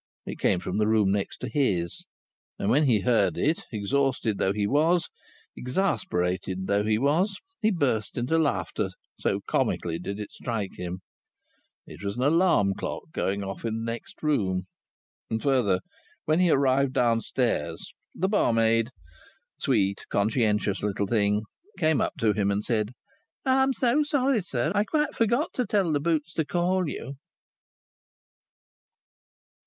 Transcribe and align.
It 0.25 0.39
came 0.39 0.59
from 0.59 0.79
the 0.79 0.87
room 0.87 1.11
next 1.11 1.37
to 1.41 1.47
his, 1.47 2.07
and, 2.57 2.71
when 2.71 2.85
he 2.85 3.01
heard 3.01 3.37
it, 3.37 3.63
exhausted 3.71 4.39
though 4.39 4.51
he 4.51 4.65
was, 4.65 5.09
exasperated 5.55 6.65
though 6.65 6.83
he 6.83 6.97
was, 6.97 7.35
he 7.59 7.69
burst 7.69 8.17
into 8.17 8.39
laughter, 8.39 8.89
so 9.19 9.41
comically 9.45 9.99
did 9.99 10.19
it 10.19 10.31
strike 10.31 10.71
him. 10.73 11.01
It 11.85 12.01
was 12.03 12.15
an 12.15 12.23
alarm 12.23 12.73
clock 12.73 13.11
going 13.13 13.43
off 13.43 13.63
in 13.63 13.77
the 13.77 13.91
next 13.91 14.23
room. 14.23 14.63
And, 15.29 15.39
further, 15.39 15.81
when 16.25 16.39
he 16.39 16.49
arrived 16.49 16.93
downstairs, 16.93 17.93
the 18.15 18.27
barmaid, 18.27 18.89
sweet, 19.59 20.05
conscientious 20.09 20.81
little 20.81 21.05
thing, 21.05 21.43
came 21.77 22.01
up 22.01 22.13
to 22.21 22.33
him 22.33 22.49
and 22.49 22.63
said, 22.63 22.93
"I'm 23.45 23.71
so 23.71 24.01
sorry, 24.03 24.41
sir. 24.41 24.71
I 24.73 24.83
quite 24.83 25.13
forgot 25.13 25.53
to 25.53 25.65
tell 25.67 25.91
the 25.91 25.99
boots 25.99 26.33
to 26.33 26.43
call 26.43 26.89
you!" 26.89 27.17